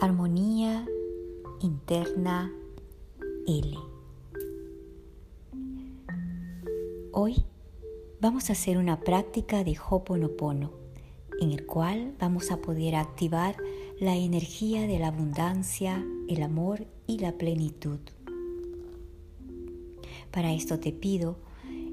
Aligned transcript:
Armonía 0.00 0.86
interna 1.60 2.52
L. 3.48 3.76
Hoy 7.10 7.44
vamos 8.20 8.48
a 8.48 8.52
hacer 8.52 8.78
una 8.78 9.00
práctica 9.00 9.64
de 9.64 9.76
Hoponopono 9.76 10.70
en 11.40 11.50
el 11.50 11.66
cual 11.66 12.14
vamos 12.20 12.52
a 12.52 12.58
poder 12.58 12.94
activar 12.94 13.56
la 13.98 14.14
energía 14.14 14.86
de 14.86 15.00
la 15.00 15.08
abundancia, 15.08 16.06
el 16.28 16.44
amor 16.44 16.86
y 17.08 17.18
la 17.18 17.32
plenitud. 17.32 17.98
Para 20.30 20.52
esto 20.52 20.78
te 20.78 20.92
pido 20.92 21.40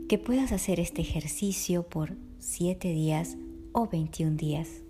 que 0.08 0.20
puedas 0.20 0.52
hacer 0.52 0.80
este 0.80 1.02
ejercicio 1.02 1.82
por 1.82 2.16
7 2.38 2.88
días 2.88 3.36
o 3.72 3.88
21 3.88 4.38
días. 4.38 4.84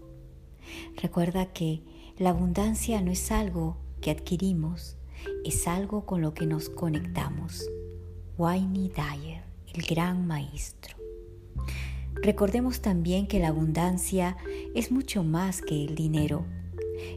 Recuerda 0.97 1.53
que 1.53 1.81
la 2.17 2.29
abundancia 2.29 3.01
no 3.01 3.11
es 3.11 3.29
algo 3.29 3.75
que 3.99 4.09
adquirimos, 4.09 4.95
es 5.43 5.67
algo 5.67 6.05
con 6.05 6.21
lo 6.21 6.33
que 6.33 6.45
nos 6.45 6.69
conectamos. 6.69 7.65
Wayne 8.37 8.89
Dyer, 8.89 9.43
el 9.73 9.81
gran 9.85 10.25
maestro. 10.25 10.95
Recordemos 12.15 12.81
también 12.81 13.27
que 13.27 13.39
la 13.39 13.49
abundancia 13.49 14.37
es 14.73 14.91
mucho 14.91 15.23
más 15.23 15.61
que 15.61 15.83
el 15.83 15.95
dinero, 15.95 16.45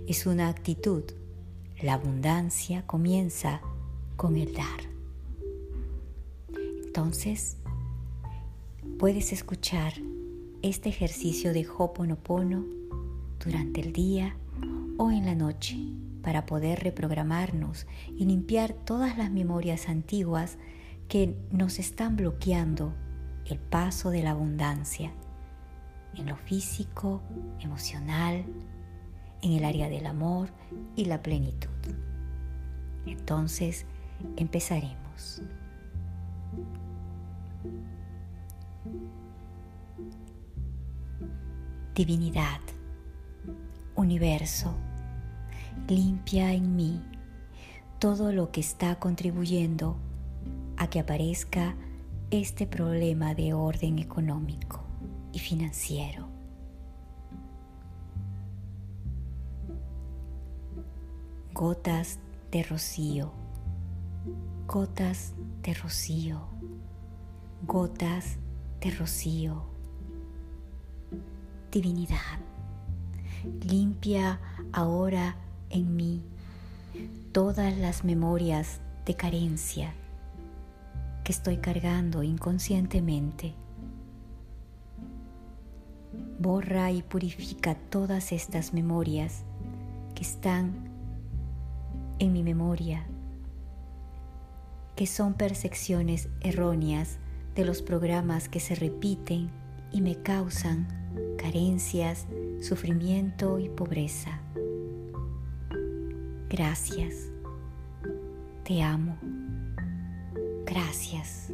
es 0.08 0.26
una 0.26 0.48
actitud. 0.48 1.04
La 1.80 1.94
abundancia 1.94 2.84
comienza 2.84 3.60
con 4.16 4.36
el 4.36 4.52
dar. 4.52 4.80
Entonces, 6.84 7.56
puedes 8.98 9.32
escuchar 9.32 9.92
este 10.62 10.88
ejercicio 10.88 11.52
de 11.52 11.68
Hoponopono 11.68 12.64
durante 13.38 13.80
el 13.80 13.92
día 13.92 14.36
o 14.98 15.10
en 15.10 15.24
la 15.24 15.34
noche 15.34 15.78
para 16.22 16.44
poder 16.44 16.80
reprogramarnos 16.80 17.86
y 18.14 18.27
limpiar 18.27 18.74
todas 18.74 19.16
las 19.16 19.30
memorias 19.30 19.88
antiguas 19.88 20.58
que 21.08 21.34
nos 21.50 21.78
están 21.78 22.16
bloqueando 22.16 22.92
el 23.46 23.58
paso 23.58 24.10
de 24.10 24.22
la 24.22 24.32
abundancia 24.32 25.12
en 26.14 26.27
lo 26.27 26.36
físico, 26.36 27.22
emocional, 27.60 28.44
en 29.40 29.52
el 29.52 29.64
área 29.64 29.88
del 29.88 30.06
amor 30.06 30.50
y 30.96 31.05
la 31.05 31.22
plenitud. 31.22 31.70
Entonces 33.06 33.86
empezaremos. 34.36 35.42
Divinidad, 41.94 42.60
universo, 43.96 44.77
limpia 45.86 46.52
en 46.52 46.74
mí 46.74 47.00
todo 47.98 48.32
lo 48.32 48.50
que 48.50 48.60
está 48.60 48.98
contribuyendo 48.98 49.96
a 50.76 50.88
que 50.88 51.00
aparezca 51.00 51.74
este 52.30 52.66
problema 52.66 53.34
de 53.34 53.54
orden 53.54 53.98
económico 53.98 54.80
y 55.32 55.38
financiero. 55.38 56.28
Gotas 61.52 62.20
de 62.52 62.62
rocío, 62.62 63.32
gotas 64.66 65.34
de 65.62 65.74
rocío, 65.74 66.40
gotas 67.66 68.36
de 68.80 68.90
rocío. 68.92 69.64
Divinidad, 71.72 72.38
limpia 73.60 74.40
ahora 74.72 75.36
en 75.70 75.97
mí 75.97 76.23
todas 77.33 77.77
las 77.77 78.05
memorias 78.05 78.80
de 79.06 79.14
carencia 79.14 79.95
que 81.24 81.33
estoy 81.33 81.58
cargando 81.58 82.23
inconscientemente. 82.23 83.55
Borra 86.39 86.90
y 86.90 87.02
purifica 87.02 87.74
todas 87.74 88.33
estas 88.33 88.73
memorias 88.73 89.45
que 90.14 90.23
están 90.23 90.89
en 92.18 92.33
mi 92.33 92.42
memoria, 92.42 93.06
que 94.96 95.06
son 95.06 95.35
percepciones 95.35 96.29
erróneas 96.40 97.18
de 97.55 97.64
los 97.64 97.83
programas 97.83 98.48
que 98.48 98.61
se 98.61 98.74
repiten 98.74 99.50
y 99.92 100.00
me 100.00 100.17
causan 100.17 100.89
carencias, 101.36 102.27
sufrimiento 102.61 103.58
y 103.58 103.68
pobreza. 103.68 104.40
Gracias. 106.51 107.29
Te 108.64 108.83
amo. 108.83 109.19
Gracias. 110.64 111.53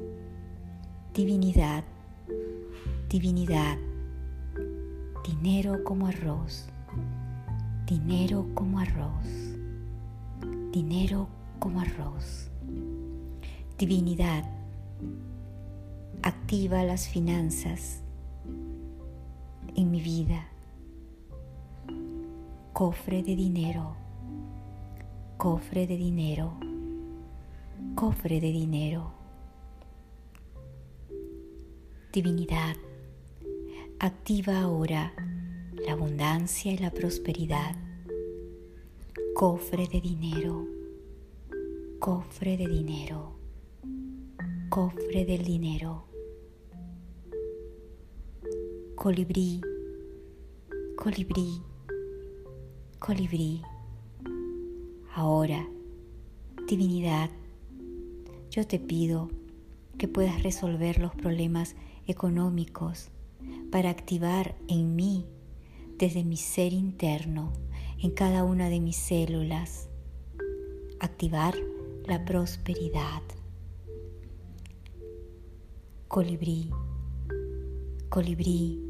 Divinidad. 1.13 1.83
Divinidad. 3.09 3.77
Dinero 5.27 5.83
como 5.83 6.07
arroz. 6.07 6.69
Dinero 7.87 8.47
como 8.55 8.79
arroz. 8.79 9.27
Dinero 10.71 11.27
como 11.59 11.81
arroz. 11.81 12.49
Divinidad. 13.77 14.45
Activa 16.23 16.85
las 16.85 17.09
finanzas 17.09 18.01
en 19.75 19.91
mi 19.91 20.01
vida. 20.01 20.47
Cofre 22.73 23.25
de 23.25 23.35
dinero 23.35 24.04
cofre 25.37 25.87
de 25.87 25.97
dinero, 25.97 26.55
cofre 27.95 28.41
de 28.41 28.53
dinero. 28.53 29.13
Divinidad, 32.13 32.77
activa 33.99 34.61
ahora 34.61 35.13
la 35.73 35.93
abundancia 35.93 36.73
y 36.73 36.79
la 36.79 36.91
prosperidad. 36.91 37.75
Cofre 39.35 39.89
de 39.89 40.01
dinero, 40.01 40.67
cofre 41.99 42.57
de 42.57 42.69
dinero, 42.69 43.37
cofre 44.71 45.25
del 45.25 45.45
dinero. 45.45 46.05
Colibrí, 48.95 49.61
colibrí, 50.97 51.61
colibrí. 53.01 53.74
Ahora, 55.17 55.69
divinidad, 56.67 57.31
yo 58.51 58.67
te 58.67 58.81
pido 58.81 59.31
que 59.97 60.09
puedas 60.09 60.43
resolver 60.43 60.99
los 60.99 61.15
problemas 61.15 61.77
económicos 62.09 63.11
para 63.71 63.91
activar 63.91 64.57
en 64.67 64.97
mí, 64.97 65.25
desde 65.99 66.25
mi 66.25 66.37
ser 66.37 66.73
interno, 66.73 67.53
en 68.03 68.11
cada 68.11 68.43
una 68.43 68.69
de 68.69 68.81
mis 68.81 68.97
células, 68.97 69.89
activar 70.99 71.55
la 72.07 72.25
prosperidad. 72.25 73.23
Colibrí, 76.09 76.71
colibrí, 78.09 78.83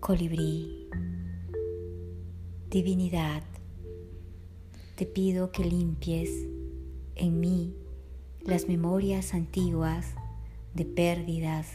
colibrí, 0.00 0.86
divinidad 2.68 3.42
te 4.96 5.04
pido 5.04 5.52
que 5.52 5.62
limpies 5.62 6.30
en 7.16 7.38
mí 7.38 7.76
las 8.40 8.66
memorias 8.66 9.34
antiguas 9.34 10.14
de 10.72 10.86
pérdidas, 10.86 11.68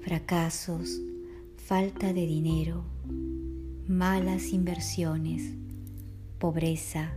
fracasos, 0.00 1.00
falta 1.56 2.12
de 2.12 2.24
dinero, 2.24 2.84
malas 3.88 4.52
inversiones, 4.52 5.54
pobreza, 6.38 7.12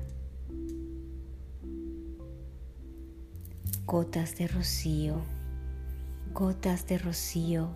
gotas 3.85 4.35
de 4.37 4.47
rocío, 4.47 5.21
gotas 6.33 6.87
de 6.87 6.97
rocío, 6.97 7.69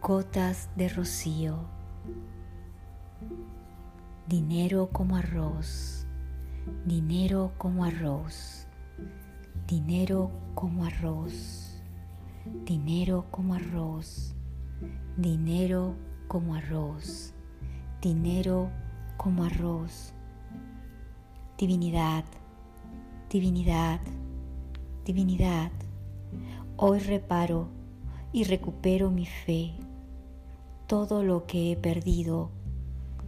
gotas 0.00 0.70
de 0.76 0.88
rocío, 0.88 1.58
dinero 4.26 4.88
como 4.90 5.16
arroz 5.16 6.03
dinero 6.86 7.52
como 7.58 7.84
arroz, 7.84 8.66
dinero 9.66 10.30
como 10.54 10.84
arroz, 10.84 11.80
dinero 12.64 13.26
como 13.30 13.54
arroz, 13.54 14.34
dinero 15.16 15.94
como 16.28 16.54
arroz, 16.54 17.34
dinero 18.00 18.70
como 19.16 19.44
arroz. 19.44 20.12
Divinidad, 21.58 22.24
divinidad, 23.30 24.00
divinidad, 25.04 25.70
hoy 26.76 26.98
reparo 26.98 27.68
y 28.32 28.44
recupero 28.44 29.10
mi 29.10 29.26
fe. 29.26 29.74
Todo 30.86 31.22
lo 31.22 31.46
que 31.46 31.72
he 31.72 31.76
perdido 31.76 32.50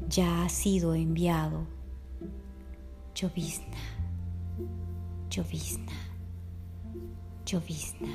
ya 0.08 0.42
ha 0.44 0.48
sido 0.48 0.94
enviado 0.94 1.75
llovizna, 3.16 3.78
llovizna, 5.30 5.92
llovizna. 7.46 8.08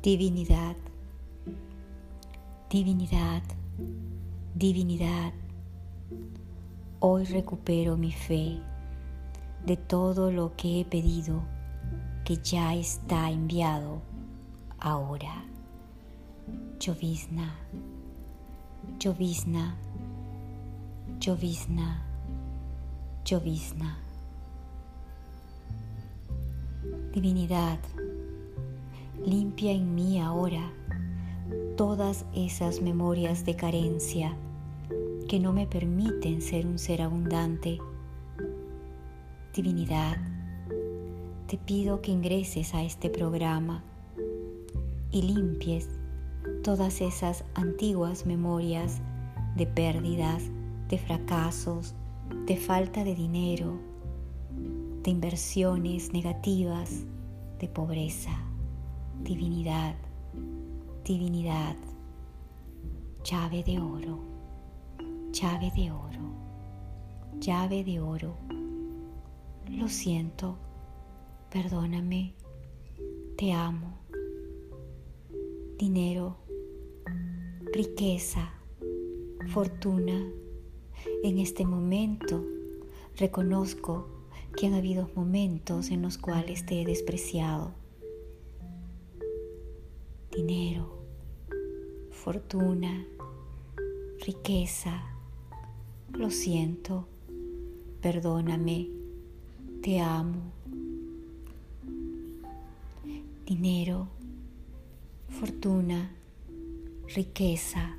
Divinidad, 0.00 0.76
divinidad, 2.70 3.42
divinidad. 4.54 5.32
Hoy 7.00 7.24
recupero 7.24 7.96
mi 7.96 8.12
fe 8.12 8.60
de 9.66 9.76
todo 9.76 10.30
lo 10.30 10.54
que 10.54 10.80
he 10.80 10.84
pedido 10.84 11.42
que 12.24 12.36
ya 12.36 12.72
está 12.76 13.30
enviado 13.30 14.00
ahora. 14.78 15.44
Llovizna, 16.78 17.52
llovizna, 19.00 19.76
llovizna, 21.18 22.07
llovizna. 23.28 23.98
Divinidad, 27.12 27.78
limpia 29.22 29.72
en 29.72 29.94
mí 29.94 30.18
ahora 30.18 30.72
todas 31.76 32.24
esas 32.34 32.80
memorias 32.80 33.44
de 33.44 33.54
carencia 33.54 34.34
que 35.28 35.38
no 35.40 35.52
me 35.52 35.66
permiten 35.66 36.40
ser 36.40 36.66
un 36.66 36.78
ser 36.78 37.02
abundante. 37.02 37.78
Divinidad, 39.54 40.16
te 41.48 41.58
pido 41.58 42.00
que 42.00 42.12
ingreses 42.12 42.72
a 42.72 42.82
este 42.82 43.10
programa 43.10 43.84
y 45.10 45.20
limpies 45.20 45.86
todas 46.62 47.02
esas 47.02 47.44
antiguas 47.54 48.24
memorias 48.24 49.02
de 49.54 49.66
pérdidas, 49.66 50.44
de 50.88 50.96
fracasos, 50.96 51.94
de 52.46 52.56
falta 52.56 53.04
de 53.04 53.14
dinero, 53.14 53.78
de 55.02 55.10
inversiones 55.10 56.12
negativas, 56.12 57.04
de 57.58 57.68
pobreza, 57.68 58.38
divinidad, 59.22 59.94
divinidad, 61.04 61.76
llave 63.24 63.62
de 63.62 63.80
oro, 63.80 64.18
llave 65.32 65.70
de 65.74 65.90
oro, 65.90 66.32
llave 67.40 67.84
de 67.84 68.00
oro. 68.00 68.36
Lo 69.70 69.88
siento, 69.88 70.56
perdóname, 71.50 72.34
te 73.36 73.52
amo. 73.52 73.98
Dinero, 75.78 76.36
riqueza, 77.72 78.50
fortuna. 79.48 80.28
En 81.22 81.38
este 81.38 81.64
momento 81.64 82.44
reconozco 83.16 84.08
que 84.56 84.66
han 84.66 84.74
habido 84.74 85.10
momentos 85.14 85.90
en 85.90 86.02
los 86.02 86.18
cuales 86.18 86.64
te 86.66 86.80
he 86.80 86.84
despreciado. 86.84 87.72
Dinero, 90.34 90.98
fortuna, 92.10 93.06
riqueza. 94.24 95.02
Lo 96.12 96.30
siento, 96.30 97.06
perdóname, 98.00 98.88
te 99.82 100.00
amo. 100.00 100.40
Dinero, 103.46 104.08
fortuna, 105.28 106.10
riqueza. 107.14 107.97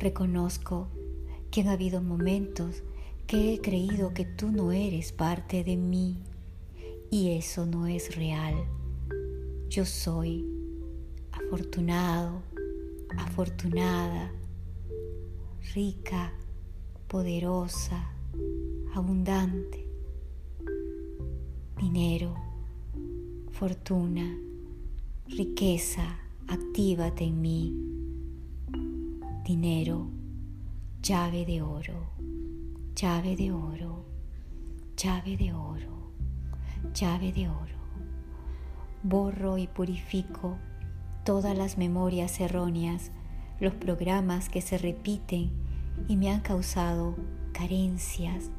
Reconozco 0.00 0.88
que 1.50 1.60
han 1.60 1.68
habido 1.68 2.00
momentos 2.00 2.82
que 3.26 3.52
he 3.52 3.60
creído 3.60 4.14
que 4.14 4.24
tú 4.24 4.50
no 4.50 4.72
eres 4.72 5.12
parte 5.12 5.62
de 5.62 5.76
mí 5.76 6.24
y 7.10 7.32
eso 7.32 7.66
no 7.66 7.86
es 7.86 8.16
real. 8.16 8.54
Yo 9.68 9.84
soy 9.84 10.46
afortunado, 11.32 12.42
afortunada, 13.18 14.32
rica, 15.74 16.32
poderosa, 17.06 18.10
abundante. 18.94 19.86
Dinero, 21.76 22.34
fortuna, 23.50 24.34
riqueza, 25.28 26.18
actívate 26.48 27.24
en 27.24 27.40
mí. 27.42 27.99
Dinero, 29.52 30.06
llave 31.02 31.44
de 31.44 31.60
oro, 31.60 32.12
llave 32.94 33.34
de 33.34 33.50
oro, 33.50 34.04
llave 34.96 35.36
de 35.36 35.52
oro, 35.52 36.12
llave 36.94 37.32
de 37.32 37.48
oro. 37.48 37.74
Borro 39.02 39.58
y 39.58 39.66
purifico 39.66 40.56
todas 41.24 41.58
las 41.58 41.78
memorias 41.78 42.38
erróneas, 42.38 43.10
los 43.58 43.74
programas 43.74 44.48
que 44.48 44.60
se 44.60 44.78
repiten 44.78 45.50
y 46.06 46.16
me 46.16 46.30
han 46.30 46.42
causado 46.42 47.16
carencias, 47.50 48.52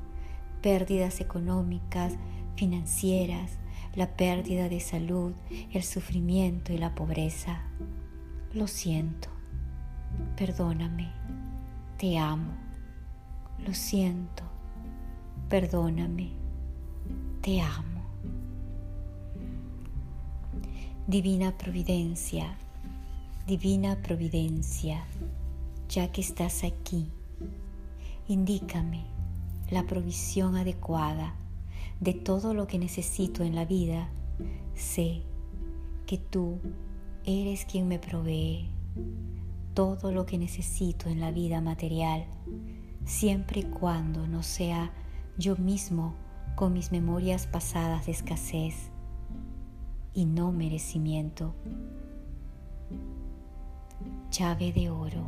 pérdidas 0.62 1.22
económicas, 1.22 2.18
financieras, 2.58 3.60
la 3.96 4.18
pérdida 4.18 4.68
de 4.68 4.82
salud, 4.82 5.32
el 5.72 5.84
sufrimiento 5.84 6.74
y 6.74 6.78
la 6.78 6.94
pobreza. 6.96 7.62
Lo 8.54 8.68
siento, 8.68 9.30
perdóname, 10.36 11.12
te 11.98 12.18
amo. 12.18 12.52
Lo 13.66 13.74
siento, 13.74 14.44
perdóname, 15.50 16.32
te 17.42 17.62
amo. 17.62 18.02
Divina 21.08 21.58
Providencia, 21.58 22.56
Divina 23.46 24.02
Providencia, 24.02 25.04
ya 25.90 26.12
que 26.12 26.22
estás 26.22 26.64
aquí, 26.64 27.08
indícame 28.28 29.06
la 29.70 29.84
provisión 29.86 30.56
adecuada 30.56 31.36
de 32.00 32.14
todo 32.14 32.54
lo 32.54 32.66
que 32.68 32.80
necesito 32.80 33.44
en 33.44 33.56
la 33.56 33.66
vida, 33.66 34.10
sé 34.74 35.22
que 36.06 36.18
tú 36.18 36.60
eres 37.26 37.66
quien 37.66 37.88
me 37.88 38.00
provee 38.00 38.70
todo 39.74 40.12
lo 40.12 40.26
que 40.26 40.38
necesito 40.38 41.10
en 41.10 41.20
la 41.20 41.32
vida 41.32 41.62
material, 41.62 42.26
siempre 43.06 43.62
y 43.62 43.64
cuando 43.64 44.28
no 44.28 44.44
sea 44.44 44.92
yo 45.38 45.56
mismo 45.56 46.14
con 46.56 46.74
mis 46.74 46.92
memorias 46.92 47.48
pasadas 47.48 48.06
de 48.06 48.12
escasez 48.12 48.92
y 50.14 50.26
no 50.26 50.52
merecimiento. 50.52 51.56
Llave 54.32 54.72
de 54.72 54.90
oro, 54.90 55.26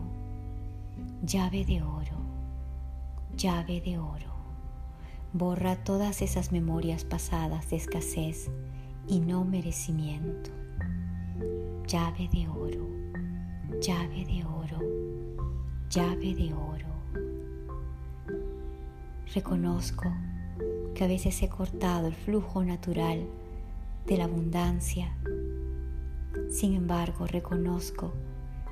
llave 1.26 1.66
de 1.66 1.82
oro, 1.82 2.18
llave 3.36 3.82
de 3.82 3.98
oro. 3.98 4.34
Borra 5.34 5.84
todas 5.84 6.22
esas 6.22 6.52
memorias 6.52 7.04
pasadas 7.06 7.70
de 7.70 7.78
escasez 7.78 8.52
y 9.08 9.20
no 9.20 9.44
merecimiento. 9.46 10.52
Llave 11.88 12.30
de 12.32 12.48
oro, 12.48 13.02
llave 13.86 14.24
de 14.24 14.46
oro, 14.46 14.80
llave 15.90 16.34
de 16.34 16.54
oro. 16.54 16.88
Reconozco 19.36 20.10
que 20.96 21.04
a 21.04 21.08
veces 21.08 21.44
he 21.44 21.50
cortado 21.50 22.08
el 22.08 22.16
flujo 22.16 22.63
natural 22.63 23.28
de 24.08 24.18
la 24.18 24.24
abundancia. 24.24 25.13
Sin 26.50 26.75
embargo, 26.75 27.28
reconozco 27.28 28.13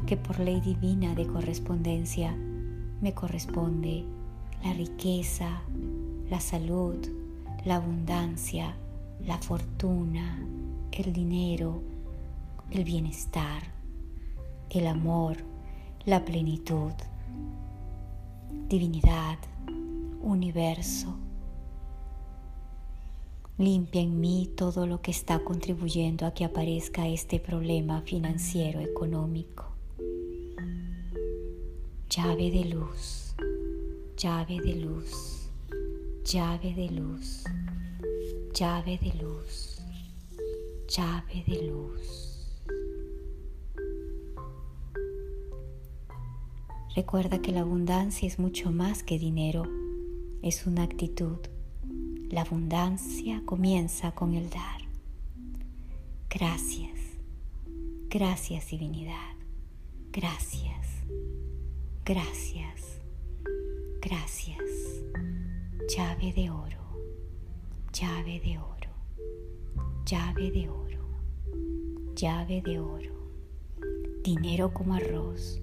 que 0.06 0.16
por 0.16 0.40
ley 0.40 0.62
divina 0.62 1.14
de 1.14 1.28
correspondencia 1.28 2.34
me 3.02 3.14
corresponde 3.14 4.06
la 4.64 4.72
riqueza, 4.72 5.62
la 6.30 6.40
salud, 6.40 6.96
la 7.66 7.76
abundancia, 7.76 8.78
la 9.26 9.38
fortuna, 9.40 10.40
el 10.94 11.12
dinero, 11.12 11.82
el 12.70 12.86
bienestar, 12.86 13.81
el 14.72 14.88
amor, 14.88 15.38
la 16.06 16.26
plenitud, 16.26 16.94
divinidad, 18.68 19.38
universo. 20.22 21.16
Limpia 23.58 24.02
en 24.02 24.20
mí 24.20 24.50
todo 24.56 24.88
lo 24.88 25.02
que 25.02 25.12
está 25.12 25.44
contribuyendo 25.44 26.26
a 26.26 26.34
que 26.34 26.46
aparezca 26.46 27.08
este 27.08 27.40
problema 27.40 28.02
financiero 28.02 28.80
económico. 28.80 29.66
Llave 32.10 32.50
de 32.50 32.66
luz, 32.66 33.36
llave 34.18 34.60
de 34.60 34.76
luz 34.76 35.42
llave 36.24 36.74
de 36.74 36.90
luz, 36.90 37.44
llave 38.54 38.98
de 38.98 39.14
luz, 39.22 39.82
llave 40.88 41.44
de 41.46 41.62
luz. 41.64 42.31
Recuerda 46.94 47.42
que 47.42 47.54
la 47.54 47.62
abundancia 47.62 48.28
es 48.28 48.38
mucho 48.38 48.70
más 48.70 49.02
que 49.02 49.18
dinero, 49.18 49.64
es 50.42 50.68
una 50.68 50.84
actitud. 50.84 51.38
La 52.30 52.42
abundancia 52.42 53.42
comienza 53.46 54.12
con 54.12 54.34
el 54.34 54.50
dar. 54.50 54.82
Gracias, 56.30 57.00
gracias 58.10 58.70
divinidad, 58.70 59.36
gracias, 60.12 60.88
gracias, 62.04 63.00
gracias. 64.02 64.60
Llave 65.96 66.34
de 66.34 66.50
oro, 66.50 67.00
llave 67.94 68.42
de 68.42 68.58
oro, 68.58 68.90
llave 70.06 70.52
de 70.52 70.68
oro, 70.68 71.08
llave 72.16 72.62
de 72.62 72.80
oro. 72.80 73.12
Dinero 74.24 74.74
como 74.74 74.94
arroz, 74.94 75.62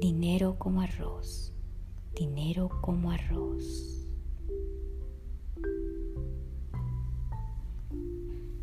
dinero 0.00 0.56
como 0.58 0.80
arroz, 0.80 1.52
dinero 2.14 2.70
como 2.80 3.10
arroz. 3.10 4.06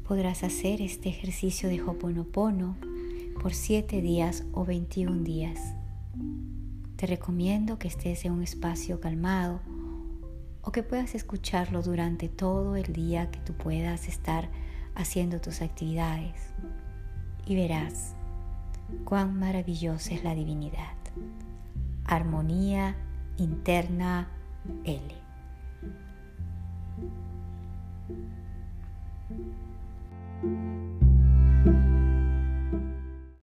Podrás 0.08 0.44
hacer 0.44 0.82
este 0.82 1.10
ejercicio 1.10 1.70
de 1.70 1.82
Hoponopono 1.82 2.76
por 3.42 3.54
7 3.54 4.02
días 4.02 4.44
o 4.54 4.66
21 4.66 5.24
días. 5.24 5.76
Te 6.96 7.06
recomiendo 7.06 7.80
que 7.80 7.88
estés 7.88 8.26
en 8.26 8.34
un 8.34 8.44
espacio 8.44 9.00
calmado 9.00 9.62
o 10.62 10.72
que 10.72 10.84
puedas 10.84 11.16
escucharlo 11.16 11.82
durante 11.82 12.28
todo 12.28 12.76
el 12.76 12.92
día 12.92 13.32
que 13.32 13.40
tú 13.40 13.54
puedas 13.54 14.08
estar 14.08 14.50
haciendo 14.96 15.40
tus 15.40 15.62
actividades 15.62 16.36
y 17.46 17.56
verás 17.56 18.16
cuán 19.06 19.40
maravillosa 19.40 20.14
es 20.14 20.24
la 20.24 20.36
divinidad. 20.36 20.99
Armonía 22.06 22.96
interna 23.38 24.28
L. 24.84 25.16